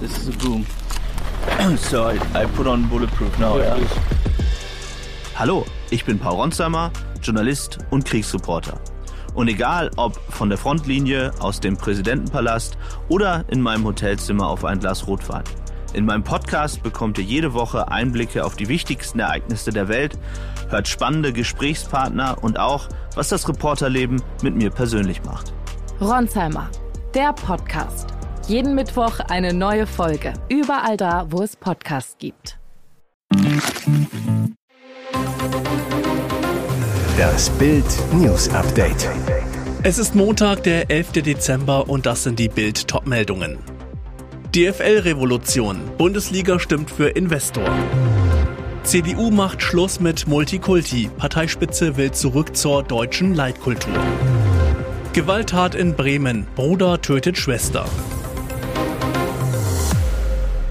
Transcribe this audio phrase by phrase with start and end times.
[0.00, 0.66] This is a boom.
[1.76, 3.78] so I, I put on bulletproof now, yeah.
[5.36, 6.90] Hallo, ich bin Paul Ronsheimer,
[7.22, 8.80] Journalist und Kriegsreporter.
[9.34, 12.76] Und egal ob von der Frontlinie, aus dem Präsidentenpalast
[13.08, 15.44] oder in meinem Hotelzimmer auf ein Glas Rotwein.
[15.92, 20.18] In meinem Podcast bekommt ihr jede Woche Einblicke auf die wichtigsten Ereignisse der Welt,
[20.68, 25.55] hört spannende Gesprächspartner und auch, was das Reporterleben mit mir persönlich macht.
[26.00, 26.68] Ronsheimer,
[27.14, 28.08] der Podcast.
[28.46, 30.34] Jeden Mittwoch eine neue Folge.
[30.50, 32.58] Überall da, wo es Podcasts gibt.
[37.16, 39.08] Das Bild News Update.
[39.84, 41.12] Es ist Montag, der 11.
[41.12, 43.56] Dezember und das sind die Bild Topmeldungen.
[44.54, 45.80] DFL-Revolution.
[45.96, 47.64] Bundesliga stimmt für Investor.
[48.82, 51.08] CDU macht Schluss mit Multikulti.
[51.16, 53.94] Parteispitze will zurück zur deutschen Leitkultur.
[55.16, 56.46] Gewalttat in Bremen.
[56.56, 57.88] Bruder tötet Schwester.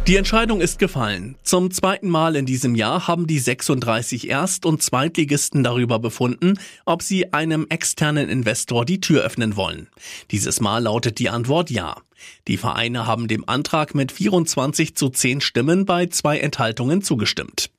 [0.06, 1.34] Die Entscheidung ist gefallen.
[1.42, 7.02] Zum zweiten Mal in diesem Jahr haben die 36 Erst- und Zweitligisten darüber befunden, ob
[7.02, 9.88] sie einem externen Investor die Tür öffnen wollen.
[10.30, 11.96] Dieses Mal lautet die Antwort ja.
[12.48, 17.72] Die Vereine haben dem Antrag mit 24 zu 10 Stimmen bei zwei Enthaltungen zugestimmt.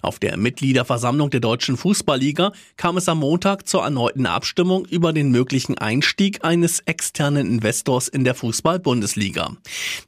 [0.00, 5.30] Auf der Mitgliederversammlung der Deutschen Fußballliga kam es am Montag zur erneuten Abstimmung über den
[5.30, 9.56] möglichen Einstieg eines externen Investors in der Fußball-Bundesliga.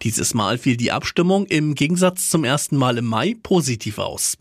[0.02, 4.36] Dieses Mal fiel die Abstimmung im Gegensatz zum ersten Mal im Mai positiv aus.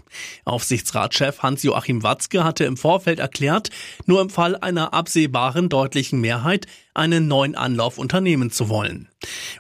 [0.46, 3.70] Aufsichtsratschef Hans-Joachim Watzke hatte im Vorfeld erklärt,
[4.06, 9.08] nur im Fall einer absehbaren deutlichen Mehrheit einen neuen Anlauf unternehmen zu wollen.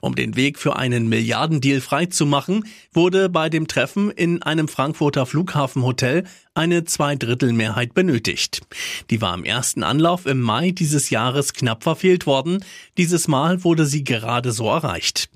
[0.02, 6.25] Um den Weg für einen Milliardendeal freizumachen, wurde bei dem Treffen in einem Frankfurter Flughafenhotel
[6.53, 8.62] eine Zweidrittelmehrheit benötigt.
[9.09, 12.64] Die war im ersten Anlauf im Mai dieses Jahres knapp verfehlt worden.
[12.98, 15.30] Dieses Mal wurde sie gerade so erreicht.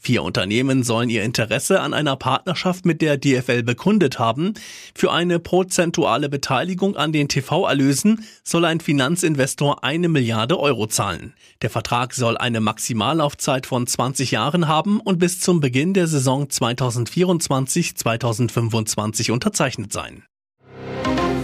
[0.00, 4.54] Vier Unternehmen sollen ihr Interesse an einer Partnerschaft mit der DFL bekundet haben.
[4.94, 11.34] Für eine prozentuale Beteiligung an den TV-Erlösen soll ein Finanzinvestor eine Milliarde Euro zahlen.
[11.62, 16.46] Der Vertrag soll eine Maximallaufzeit von 20 Jahren haben und bis zum Beginn der Saison
[16.46, 20.24] 2024-2025 unterzeichnet sein.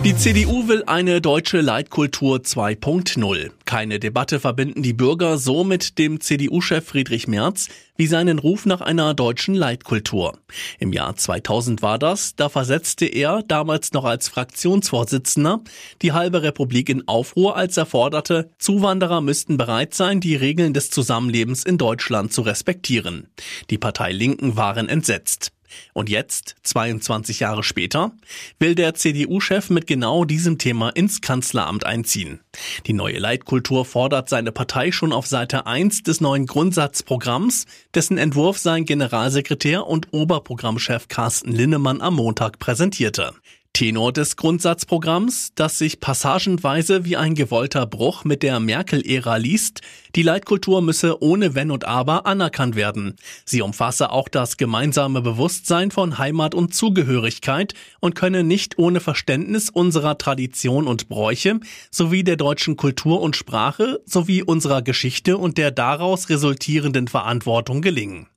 [0.04, 3.52] Die CDU will eine deutsche Leitkultur 2.0.
[3.64, 8.80] Keine Debatte verbinden die Bürger so mit dem CDU-Chef Friedrich Merz wie seinen Ruf nach
[8.80, 10.36] einer deutschen Leitkultur.
[10.80, 15.60] Im Jahr 2000 war das, da versetzte er, damals noch als Fraktionsvorsitzender,
[16.02, 20.90] die halbe Republik in Aufruhr, als er forderte, Zuwanderer müssten bereit sein, die Regeln des
[20.90, 23.28] Zusammenlebens in Deutschland zu respektieren.
[23.70, 25.52] Die Partei Linken waren entsetzt.
[25.92, 28.12] Und jetzt, 22 Jahre später,
[28.58, 32.40] will der CDU-Chef mit genau diesem Thema ins Kanzleramt einziehen.
[32.86, 38.58] Die neue Leitkultur fordert seine Partei schon auf Seite 1 des neuen Grundsatzprogramms, dessen Entwurf
[38.58, 43.32] sein Generalsekretär und Oberprogrammchef Carsten Linnemann am Montag präsentierte.
[43.72, 49.80] Tenor des Grundsatzprogramms, das sich passagenweise wie ein gewollter Bruch mit der Merkel-Ära liest,
[50.14, 53.16] die Leitkultur müsse ohne Wenn und Aber anerkannt werden.
[53.44, 59.70] Sie umfasse auch das gemeinsame Bewusstsein von Heimat und Zugehörigkeit und könne nicht ohne Verständnis
[59.70, 65.70] unserer Tradition und Bräuche sowie der deutschen Kultur und Sprache sowie unserer Geschichte und der
[65.70, 68.28] daraus resultierenden Verantwortung gelingen.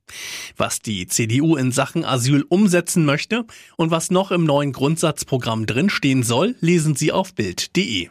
[0.56, 6.24] Was die CDU in Sachen Asyl umsetzen möchte und was noch im neuen Grundsatzprogramm drinstehen
[6.24, 8.10] soll, lesen Sie auf Bild.de.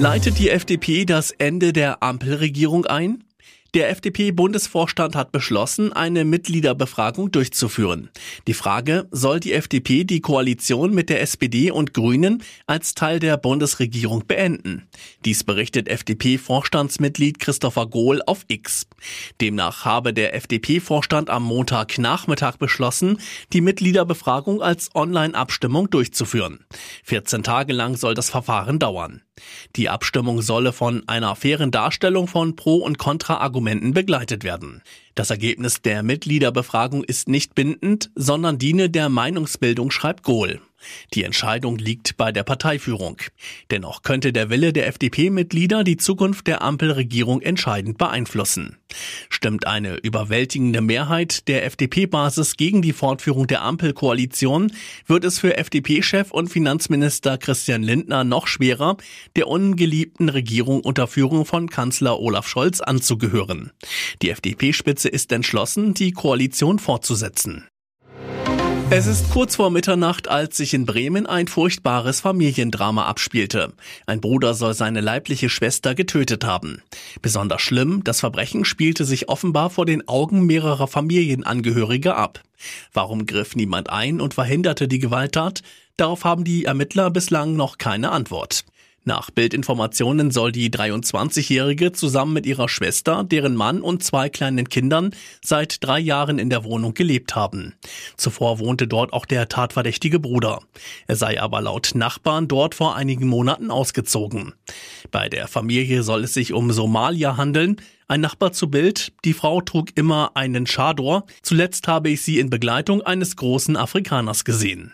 [0.00, 3.24] Leitet die FDP das Ende der Ampelregierung ein?
[3.74, 8.08] Der FDP-Bundesvorstand hat beschlossen, eine Mitgliederbefragung durchzuführen.
[8.46, 13.36] Die Frage, soll die FDP die Koalition mit der SPD und Grünen als Teil der
[13.36, 14.88] Bundesregierung beenden?
[15.24, 18.86] Dies berichtet FDP-Vorstandsmitglied Christopher Gohl auf X.
[19.40, 23.18] Demnach habe der FDP-Vorstand am Montagnachmittag beschlossen,
[23.52, 26.64] die Mitgliederbefragung als Online-Abstimmung durchzuführen.
[27.02, 29.22] 14 Tage lang soll das Verfahren dauern.
[29.76, 34.82] Die Abstimmung solle von einer fairen Darstellung von Pro- und Kontra-Argumenten begleitet werden.
[35.14, 40.60] Das Ergebnis der Mitgliederbefragung ist nicht bindend, sondern diene der Meinungsbildung, schreibt Gohl.
[41.14, 43.18] Die Entscheidung liegt bei der Parteiführung.
[43.70, 48.76] Dennoch könnte der Wille der FDP-Mitglieder die Zukunft der Ampelregierung entscheidend beeinflussen.
[49.28, 54.72] Stimmt eine überwältigende Mehrheit der FDP-Basis gegen die Fortführung der Ampelkoalition,
[55.06, 58.96] wird es für FDP-Chef und Finanzminister Christian Lindner noch schwerer,
[59.36, 63.72] der ungeliebten Regierung unter Führung von Kanzler Olaf Scholz anzugehören.
[64.22, 67.66] Die FDP-Spitze ist entschlossen, die Koalition fortzusetzen.
[68.90, 73.74] Es ist kurz vor Mitternacht, als sich in Bremen ein furchtbares Familiendrama abspielte.
[74.06, 76.80] Ein Bruder soll seine leibliche Schwester getötet haben.
[77.20, 82.42] Besonders schlimm, das Verbrechen spielte sich offenbar vor den Augen mehrerer Familienangehörige ab.
[82.94, 85.60] Warum griff niemand ein und verhinderte die Gewalttat?
[85.98, 88.64] Darauf haben die Ermittler bislang noch keine Antwort.
[89.08, 95.12] Nach Bildinformationen soll die 23-Jährige zusammen mit ihrer Schwester, deren Mann und zwei kleinen Kindern
[95.42, 97.72] seit drei Jahren in der Wohnung gelebt haben.
[98.18, 100.60] Zuvor wohnte dort auch der tatverdächtige Bruder.
[101.06, 104.52] Er sei aber laut Nachbarn dort vor einigen Monaten ausgezogen.
[105.10, 107.76] Bei der Familie soll es sich um Somalia handeln.
[108.08, 111.24] Ein Nachbar zu Bild, die Frau trug immer einen Chador.
[111.40, 114.92] Zuletzt habe ich sie in Begleitung eines großen Afrikaners gesehen.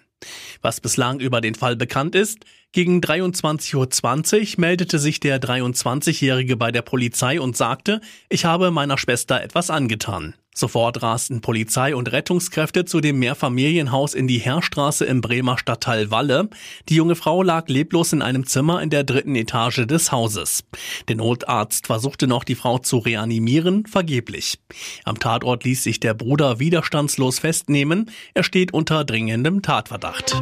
[0.63, 6.73] Was bislang über den Fall bekannt ist, gegen 23.20 Uhr meldete sich der 23-Jährige bei
[6.73, 10.35] der Polizei und sagte, ich habe meiner Schwester etwas angetan.
[10.57, 16.49] Sofort rasten Polizei und Rettungskräfte zu dem Mehrfamilienhaus in die Heerstraße im Bremer Stadtteil Walle.
[16.89, 20.65] Die junge Frau lag leblos in einem Zimmer in der dritten Etage des Hauses.
[21.09, 24.61] Der Notarzt versuchte noch, die Frau zu reanimieren, vergeblich.
[25.05, 28.11] Am Tatort ließ sich der Bruder widerstandslos festnehmen.
[28.35, 30.41] Er steht unter dringendem Tatverdacht.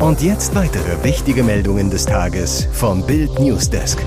[0.00, 3.98] Und jetzt weitere wichtige Meldungen des Tages vom Bild Newsdesk.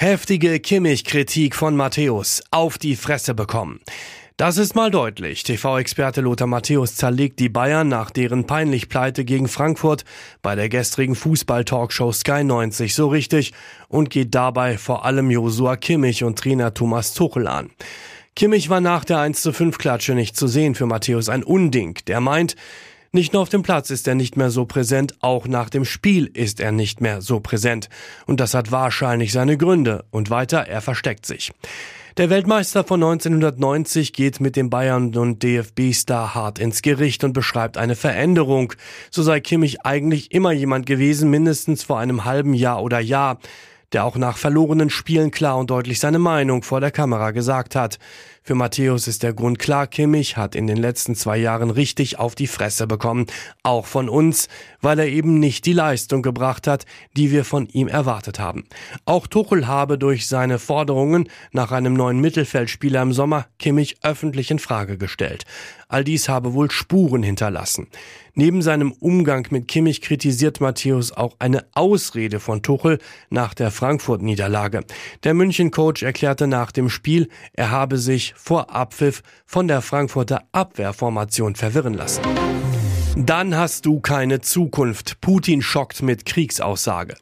[0.00, 3.80] Heftige Kimmich-Kritik von Matthäus auf die Fresse bekommen.
[4.36, 5.42] Das ist mal deutlich.
[5.42, 10.04] TV-Experte Lothar Matthäus zerlegt die Bayern nach deren peinlich Pleite gegen Frankfurt
[10.40, 13.52] bei der gestrigen Fußball-Talkshow Sky 90 so richtig
[13.88, 17.70] und geht dabei vor allem Josua Kimmich und Trainer Thomas Tuchel an.
[18.36, 21.98] Kimmich war nach der 1 zu 5 Klatsche nicht zu sehen für Matthäus ein Unding.
[22.06, 22.54] Der meint,
[23.12, 26.26] nicht nur auf dem Platz ist er nicht mehr so präsent, auch nach dem Spiel
[26.26, 27.88] ist er nicht mehr so präsent.
[28.26, 30.04] Und das hat wahrscheinlich seine Gründe.
[30.10, 31.52] Und weiter, er versteckt sich.
[32.18, 37.78] Der Weltmeister von 1990 geht mit dem Bayern- und DFB-Star hart ins Gericht und beschreibt
[37.78, 38.72] eine Veränderung.
[39.10, 43.38] So sei Kimmich eigentlich immer jemand gewesen, mindestens vor einem halben Jahr oder Jahr
[43.92, 47.98] der auch nach verlorenen Spielen klar und deutlich seine Meinung vor der Kamera gesagt hat.
[48.48, 52.34] Für Matthäus ist der Grund klar, Kimmich hat in den letzten zwei Jahren richtig auf
[52.34, 53.26] die Fresse bekommen,
[53.62, 54.48] auch von uns,
[54.80, 58.64] weil er eben nicht die Leistung gebracht hat, die wir von ihm erwartet haben.
[59.04, 64.58] Auch Tuchel habe durch seine Forderungen nach einem neuen Mittelfeldspieler im Sommer Kimmich öffentlich in
[64.58, 65.44] Frage gestellt.
[65.90, 67.88] All dies habe wohl Spuren hinterlassen.
[68.34, 72.98] Neben seinem Umgang mit Kimmich kritisiert Matthäus auch eine Ausrede von Tuchel
[73.30, 74.84] nach der Frankfurt-Niederlage.
[75.24, 81.56] Der München-Coach erklärte nach dem Spiel, er habe sich vor Abpfiff von der Frankfurter Abwehrformation
[81.56, 82.22] verwirren lassen.
[83.20, 85.20] Dann hast du keine Zukunft.
[85.20, 87.16] Putin schockt mit Kriegsaussage.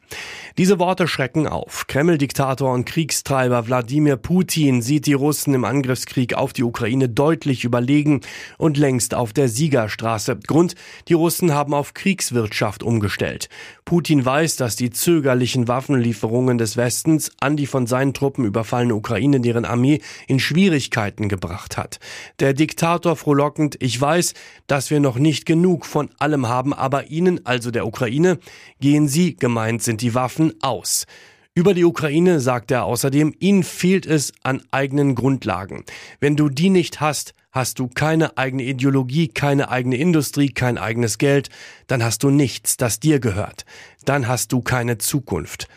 [0.59, 1.87] Diese Worte schrecken auf.
[1.87, 8.21] Kreml-Diktator und Kriegstreiber Wladimir Putin sieht die Russen im Angriffskrieg auf die Ukraine deutlich überlegen
[8.59, 10.37] und längst auf der Siegerstraße.
[10.45, 10.75] Grund,
[11.07, 13.49] die Russen haben auf Kriegswirtschaft umgestellt.
[13.83, 19.39] Putin weiß, dass die zögerlichen Waffenlieferungen des Westens an die von seinen Truppen überfallene Ukraine
[19.39, 21.99] deren Armee in Schwierigkeiten gebracht hat.
[22.39, 24.35] Der Diktator frohlockend, ich weiß,
[24.67, 28.39] dass wir noch nicht genug von allem haben, aber ihnen, also der Ukraine,
[28.79, 31.05] gehen sie, gemeint sind die Waffen, aus.
[31.53, 35.85] Über die Ukraine sagt er außerdem, ihnen fehlt es an eigenen Grundlagen.
[36.19, 41.17] Wenn du die nicht hast, hast du keine eigene Ideologie, keine eigene Industrie, kein eigenes
[41.17, 41.49] Geld,
[41.87, 43.65] dann hast du nichts, das dir gehört.
[44.05, 45.67] Dann hast du keine Zukunft.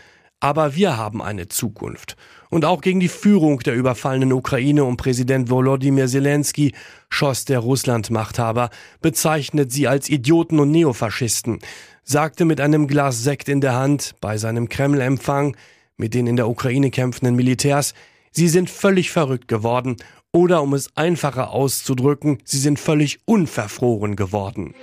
[0.40, 2.16] Aber wir haben eine Zukunft.
[2.48, 6.72] Und auch gegen die Führung der überfallenen Ukraine um Präsident Volodymyr Zelensky
[7.10, 8.70] schoss der Russlandmachthaber,
[9.02, 11.58] bezeichnet sie als Idioten und Neofaschisten,
[12.02, 15.56] sagte mit einem Glas Sekt in der Hand bei seinem Kreml-Empfang
[15.98, 17.92] mit den in der Ukraine kämpfenden Militärs,
[18.32, 19.96] sie sind völlig verrückt geworden
[20.32, 24.74] oder um es einfacher auszudrücken, sie sind völlig unverfroren geworden.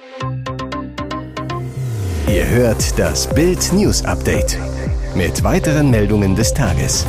[2.29, 4.59] Ihr hört das Bild News Update
[5.17, 7.07] mit weiteren Meldungen des Tages.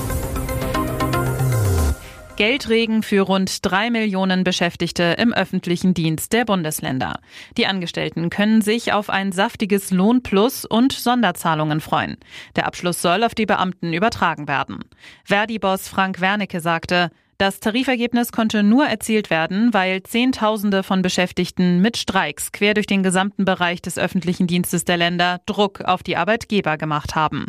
[2.36, 7.20] Geldregen für rund drei Millionen Beschäftigte im öffentlichen Dienst der Bundesländer.
[7.58, 12.16] Die Angestellten können sich auf ein saftiges Lohnplus und Sonderzahlungen freuen.
[12.56, 14.78] Der Abschluss soll auf die Beamten übertragen werden.
[15.24, 21.96] Verdi-Boss Frank Wernicke sagte, das Tarifergebnis konnte nur erzielt werden, weil Zehntausende von Beschäftigten mit
[21.96, 26.76] Streiks quer durch den gesamten Bereich des öffentlichen Dienstes der Länder Druck auf die Arbeitgeber
[26.76, 27.46] gemacht haben.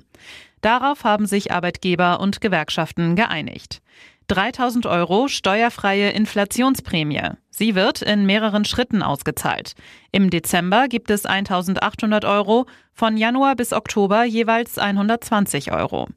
[0.62, 3.82] Darauf haben sich Arbeitgeber und Gewerkschaften geeinigt.
[4.30, 7.32] 3000 Euro steuerfreie Inflationsprämie.
[7.50, 9.74] Sie wird in mehreren Schritten ausgezahlt.
[10.12, 16.08] Im Dezember gibt es 1800 Euro, von Januar bis Oktober jeweils 120 Euro.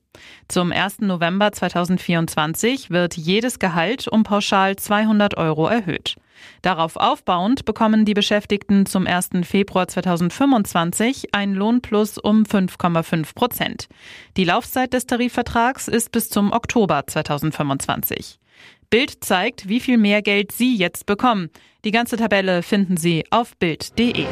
[0.49, 1.01] Zum 1.
[1.01, 6.17] November 2024 wird jedes Gehalt um pauschal 200 Euro erhöht.
[6.63, 9.31] Darauf aufbauend bekommen die Beschäftigten zum 1.
[9.45, 13.89] Februar 2025 ein Lohnplus um 5,5 Prozent.
[14.37, 18.39] Die Laufzeit des Tarifvertrags ist bis zum Oktober 2025.
[18.91, 21.51] Bild zeigt, wie viel mehr Geld Sie jetzt bekommen.
[21.85, 24.27] Die ganze Tabelle finden Sie auf Bild.de.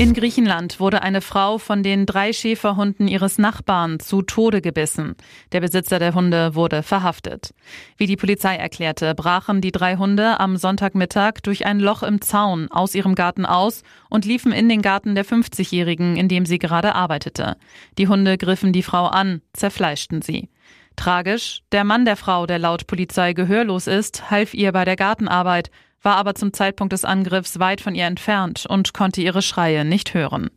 [0.00, 5.14] In Griechenland wurde eine Frau von den drei Schäferhunden ihres Nachbarn zu Tode gebissen.
[5.52, 7.52] Der Besitzer der Hunde wurde verhaftet.
[7.98, 12.68] Wie die Polizei erklärte, brachen die drei Hunde am Sonntagmittag durch ein Loch im Zaun
[12.70, 16.94] aus ihrem Garten aus und liefen in den Garten der 50-Jährigen, in dem sie gerade
[16.94, 17.58] arbeitete.
[17.98, 20.48] Die Hunde griffen die Frau an, zerfleischten sie.
[20.96, 25.70] Tragisch, der Mann der Frau, der laut Polizei gehörlos ist, half ihr bei der Gartenarbeit,
[26.02, 30.14] war aber zum Zeitpunkt des Angriffs weit von ihr entfernt und konnte ihre Schreie nicht
[30.14, 30.50] hören.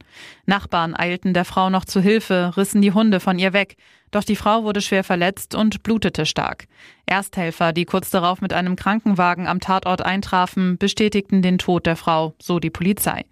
[0.46, 3.78] Nachbarn eilten der Frau noch zu Hilfe, rissen die Hunde von ihr weg,
[4.14, 6.68] doch die Frau wurde schwer verletzt und blutete stark.
[7.06, 12.34] Ersthelfer, die kurz darauf mit einem Krankenwagen am Tatort eintrafen, bestätigten den Tod der Frau,
[12.42, 13.26] so die Polizei.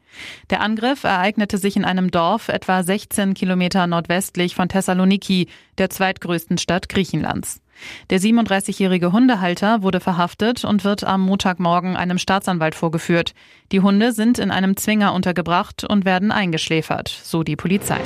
[0.50, 5.48] Der Angriff ereignete sich in einem Dorf etwa 16 Kilometer nordwestlich von Thessaloniki,
[5.78, 7.62] der zweitgrößten Stadt Griechenlands.
[8.10, 13.34] Der 37-jährige Hundehalter wurde verhaftet und wird am Montagmorgen einem Staatsanwalt vorgeführt.
[13.72, 18.00] Die Hunde sind in einem Zwinger untergebracht und werden eingeschläfert, so die Polizei.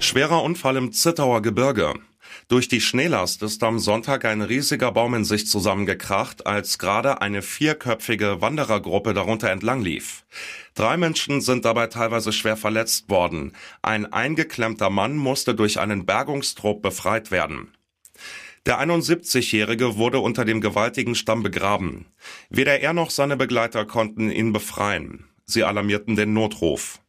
[0.00, 1.94] Schwerer Unfall im Zittauer Gebirge.
[2.46, 7.42] Durch die Schneelast ist am Sonntag ein riesiger Baum in sich zusammengekracht, als gerade eine
[7.42, 10.24] vierköpfige Wanderergruppe darunter entlang lief.
[10.74, 13.52] Drei Menschen sind dabei teilweise schwer verletzt worden.
[13.82, 17.74] Ein eingeklemmter Mann musste durch einen Bergungstrupp befreit werden.
[18.66, 22.06] Der 71-Jährige wurde unter dem gewaltigen Stamm begraben.
[22.50, 25.24] Weder er noch seine Begleiter konnten ihn befreien.
[25.44, 27.00] Sie alarmierten den Notruf.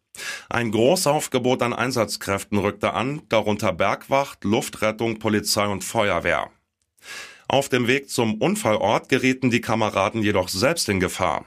[0.49, 6.49] Ein Großaufgebot an Einsatzkräften rückte an, darunter Bergwacht, Luftrettung, Polizei und Feuerwehr.
[7.47, 11.45] Auf dem Weg zum Unfallort gerieten die Kameraden jedoch selbst in Gefahr.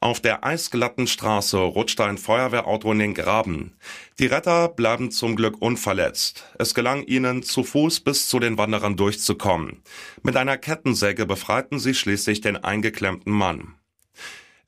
[0.00, 3.76] Auf der eisglatten Straße rutschte ein Feuerwehrauto in den Graben.
[4.18, 6.44] Die Retter bleiben zum Glück unverletzt.
[6.58, 9.82] Es gelang ihnen, zu Fuß bis zu den Wanderern durchzukommen.
[10.22, 13.74] Mit einer Kettensäge befreiten sie schließlich den eingeklemmten Mann.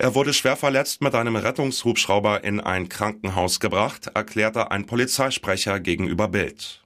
[0.00, 6.28] Er wurde schwer verletzt mit einem Rettungshubschrauber in ein Krankenhaus gebracht, erklärte ein Polizeisprecher gegenüber
[6.28, 6.80] Bild.